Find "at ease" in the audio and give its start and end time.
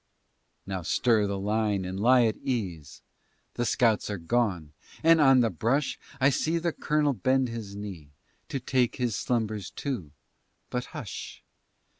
2.25-3.03